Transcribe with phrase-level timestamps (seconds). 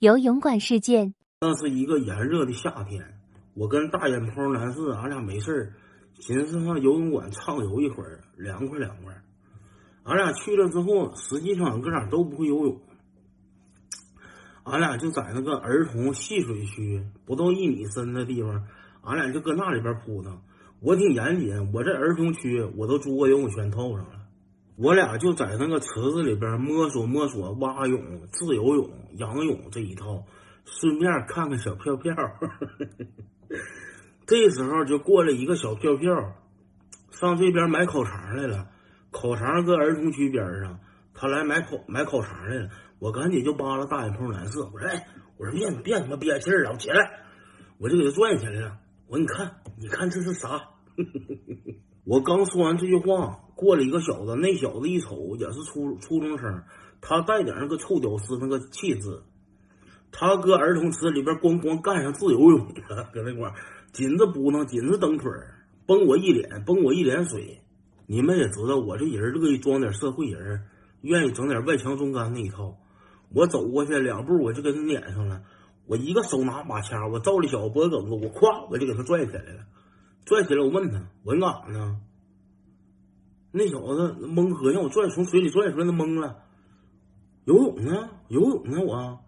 [0.00, 1.12] 游泳馆事件。
[1.42, 3.20] 那是一个炎热的夏天，
[3.52, 5.74] 我跟大眼泡男士，俺俩没事儿，
[6.18, 9.12] 寻思上游泳馆畅游一会儿，凉快凉快。
[10.04, 12.80] 俺俩去了之后，实际上俺哥俩都不会游泳，
[14.62, 18.64] 俺俩就在那个儿童戏水区，不到一米深的地方，
[19.02, 20.40] 俺俩就搁那里边扑腾。
[20.80, 24.19] 我挺严谨，我在儿童区我都租个游泳圈套上了。
[24.82, 30.24] 我俩就在那个池子里边摸索摸索蛙泳、自由泳、仰泳这一套，
[30.64, 32.14] 顺便看看小票票。
[34.26, 36.34] 这时候就过来一个小票票，
[37.10, 38.68] 上这边买烤肠来了。
[39.10, 40.80] 烤肠搁儿童区边上，
[41.12, 42.70] 他来买烤买烤肠来了。
[43.00, 45.06] 我赶紧就扒拉大眼泡蓝色，我说：“哎，
[45.36, 47.20] 我说别别他妈憋气了，我起来，
[47.76, 48.78] 我就给他拽起来了。
[49.08, 50.68] 我说你看，你看这是啥？”
[52.06, 56.62] 我刚说完这句话，过来一个小子，那小子一瞅也是初初中生，
[57.02, 59.20] 他带点那个臭屌丝那个气质。
[60.10, 63.52] 他搁儿童池里边咣咣干上自由泳了，搁那块
[63.92, 65.30] 紧着扑腾，紧着蹬腿，
[65.86, 67.60] 崩我一脸，崩我一脸水。
[68.06, 70.62] 你们也知道，我这人乐意装点社会人，
[71.02, 72.78] 愿意整点外强中干那一套。
[73.32, 75.42] 我走过去两步，我就给他撵上了。
[75.86, 79.66] 我一个手拿把掐，我照着小脖梗子，我咵我就给他拽起来了。
[80.24, 82.00] 拽起来，我问他：“我你干啥呢？”
[83.52, 86.44] 那小子懵喝，让我拽从水里拽出来，他懵了。
[87.44, 88.10] 游泳呢？
[88.28, 88.80] 游泳呢？
[88.84, 89.18] 我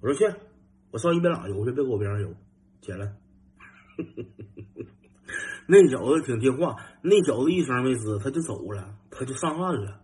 [0.00, 0.34] 我说去，
[0.90, 2.34] 我上一边拉游去，别搁我边上游。
[2.80, 3.14] 起来。
[5.66, 10.00] 那小子挺听话，那小子一声没吱，他就走了，他就上岸了。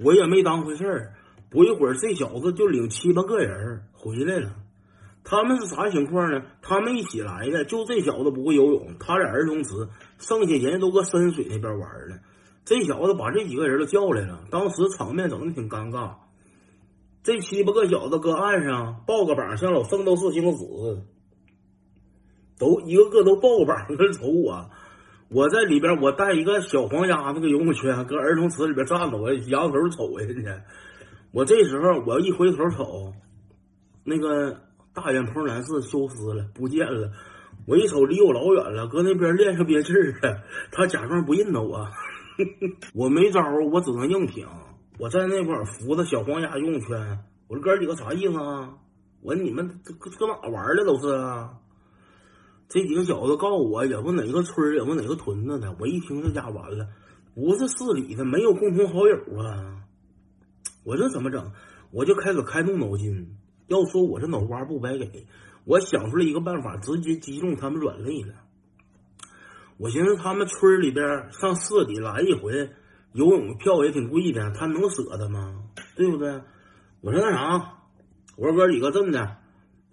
[0.00, 1.14] 我也没当回事儿。
[1.48, 4.56] 不一会儿，这小子就领七八个人回来了。
[5.24, 6.42] 他们是啥情况呢？
[6.60, 12.18] 他们一起来的，就这小子不会游泳，他在儿童池，剩下人都搁深水那边玩呢。
[12.64, 16.14] 这小子把这几个人都叫来了，当时场面整的挺尴尬。
[17.22, 21.02] 这七八个小子搁岸上抱个膀，像老圣斗士星矢似的，
[22.58, 24.70] 都一个个都抱个膀搁那瞅我。
[25.28, 30.62] 我在里边，我带一个小黄鸭那个游泳圈，搁儿童池里边站着，我仰头瞅人家。
[31.32, 33.12] 我这时候我一回头瞅，
[34.04, 34.60] 那个。
[34.92, 37.12] 大眼泡男士消失了，不见了。
[37.64, 40.42] 我一瞅，离我老远了，搁那边练上憋气儿了。
[40.72, 41.88] 他假装不认得我，
[42.94, 43.40] 我没招，
[43.72, 44.46] 我只能硬挺。
[44.98, 47.18] 我在那块扶着小黄鸭游泳圈。
[47.48, 48.74] 我说哥几个啥意思啊？
[49.22, 51.58] 我说你们这搁哪玩的都是啊？
[52.68, 55.74] 这几个小子告诉我，也不哪个村也不哪个屯子的。
[55.80, 56.86] 我一听这家完了，
[57.34, 59.82] 不是市里的，没有共同好友啊。
[60.84, 61.50] 我这怎么整？
[61.90, 63.36] 我就开始开动脑筋。
[63.66, 65.26] 要说我这脑瓜不白给，
[65.64, 68.34] 我想出来一个办法，直接击中他们软肋了。
[69.80, 72.68] 我寻思他们村里边上市里来一回
[73.14, 75.64] 游泳票也挺贵的，他能舍得吗？
[75.96, 76.38] 对不对？
[77.00, 77.78] 我说那啥，
[78.36, 79.38] 我说哥几个这么的，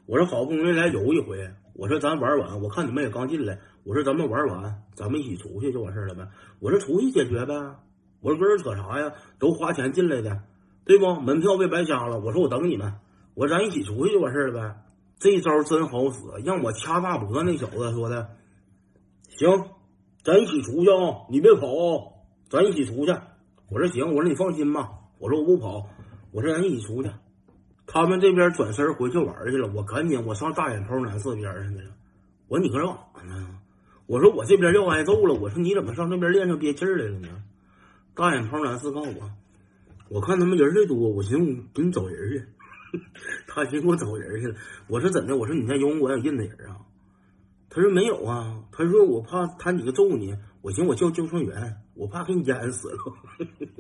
[0.06, 6.28] 我说好不容易来游一回，我说咱玩完，我看你们也刚进来，我说咱们玩完，咱们一起出去就完事了呗。
[6.60, 7.56] 我说出去解决呗。
[8.20, 9.14] 我说跟人扯啥呀？
[9.40, 10.42] 都花钱进来的，
[10.84, 11.16] 对不？
[11.22, 12.20] 门票被白瞎了。
[12.20, 12.94] 我说我等你们。
[13.36, 14.76] 我说咱一起出去就完事了呗，
[15.18, 18.36] 这招真好使，让我掐大脖那小子说的，
[19.30, 19.48] 行，
[20.28, 23.16] 咱一起出去啊，你别跑，咱一起出去。
[23.70, 24.90] 我说行，我说你放心吧，
[25.20, 25.88] 我说我不跑，
[26.34, 27.10] 我说咱一起出去。
[27.86, 31.92] 他们这边转身回去玩去了，我赶紧我上大眼泡男色边上去了。
[32.50, 33.60] 我说你搁这干啥呢？
[34.06, 35.34] 我说我这边要挨揍了。
[35.34, 37.30] 我说你怎么上那边练上憋气来了呢？
[38.14, 39.32] 大眼泡男四告诉我，
[40.10, 42.44] 我看他们人太多，我寻思给你找人去。
[43.48, 44.56] 他寻思给我找人去了，
[44.90, 45.38] 我说怎的？
[45.38, 46.76] 我说你在游泳馆有认的人啊？
[47.78, 48.64] 他说没有啊。
[48.72, 52.98] 他说我怕他几个揍你，我寻思我叫救生员，我怕给你淹死了。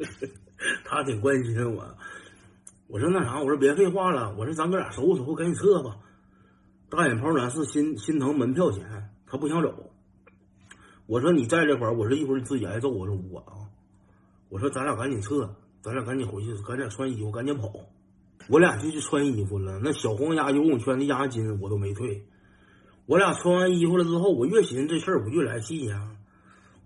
[0.85, 1.83] 他挺关心我。
[2.85, 5.97] 我说那啥，我说别废话了，我说咱哥俩收拾收拾，赶紧撤吧。
[6.89, 9.89] 大眼泡男是心心疼门票钱，他不想走。
[11.07, 13.65] 我说你在这块儿，我说一会儿你自己挨揍，我说我啊，
[14.49, 17.73] 我说咱俩赶紧撤，咱俩赶紧回去，赶紧穿衣服，赶紧跑。
[18.47, 22.23] 我俩就去穿衣服了，那小黄鸭游泳圈的押金我都没退。
[23.07, 26.09] 我俩穿完衣服了之后，我越寻思这事儿我越来气呀。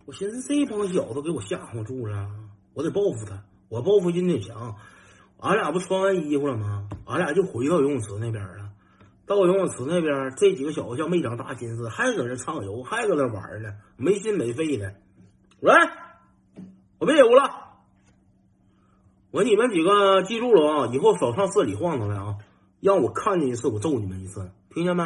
[0.06, 2.30] 我寻思这帮小子给我吓唬住了，
[2.76, 3.44] 我得报复他。
[3.70, 4.76] 我报复心挺强。
[5.40, 6.88] 俺俩不穿完衣服了吗？
[7.06, 8.70] 俺俩就回到游泳池那边了。
[9.26, 14.94] 到游泳池那边，这几个小子像没长大心似的，还搁那畅游，还搁那玩呢，没心没肺的。
[15.60, 15.74] 来，
[17.00, 17.50] 我别游了。
[19.32, 22.38] 我说你们几个记住了啊，以后少上市里晃荡了啊！
[22.80, 25.04] 让我看见一次，我揍你们一次，听见没？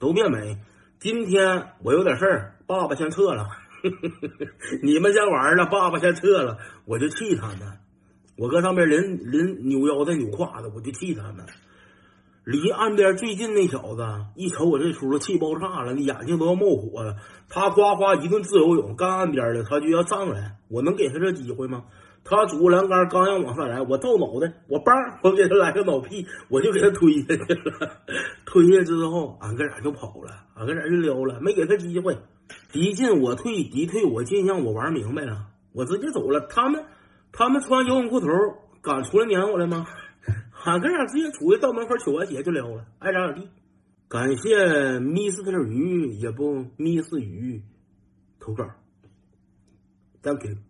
[0.00, 0.58] 都别美。
[0.98, 3.46] 今天我有点事儿，爸爸先撤了，
[4.82, 7.78] 你们先玩了，爸爸先撤了，我就气他们。
[8.36, 11.46] 我搁上面临临扭腰带扭胯的，我就气他们。
[12.44, 14.02] 离岸边最近那小子
[14.34, 17.16] 一瞅我这出，气爆炸了，那眼睛都要冒火了。
[17.50, 21.84] 他呱呱一顿自由泳，干岸边的他就要上来，我能给他这机会吗？
[22.30, 24.92] 他拄栏杆刚要往上来，我照脑袋，我叭，
[25.24, 27.90] 我给他来个脑屁，我就给他推下去了。
[28.46, 32.16] 推下去之后，俺哥俩就跑了，俺哥俩就撩了，没给他机会。
[32.70, 36.46] 敌进我退，敌退我进，让我玩明白了，我直接走了。
[36.48, 36.84] 他们
[37.32, 38.28] 他们穿游泳裤头，
[38.80, 39.84] 敢出来撵我来吗？
[40.64, 43.48] 俺哥俩直接出去到门口取完鞋就撩了，爱咋咋地。
[44.08, 47.60] 感谢 Mr 鱼，也不 Miss 鱼
[48.38, 48.70] 投稿
[50.22, 50.69] ，Thank you。